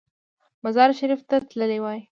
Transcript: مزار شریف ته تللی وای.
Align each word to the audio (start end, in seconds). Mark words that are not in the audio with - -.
مزار 0.63 0.89
شریف 0.99 1.21
ته 1.29 1.37
تللی 1.49 1.79
وای. 1.83 1.99